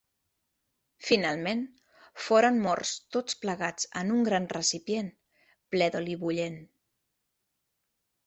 [1.07, 1.59] Finalment,
[2.27, 5.13] foren morts tots plegats en un gran recipient
[5.75, 6.59] ple d'oli bullent.